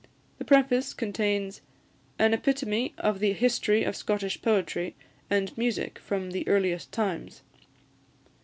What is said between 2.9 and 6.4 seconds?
of the History of Scottish Poetry and Music from